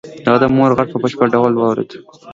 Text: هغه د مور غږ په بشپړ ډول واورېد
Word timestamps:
هغه 0.25 0.37
د 0.41 0.45
مور 0.55 0.71
غږ 0.77 0.87
په 0.93 0.97
بشپړ 1.03 1.27
ډول 1.35 1.53
واورېد 1.55 1.91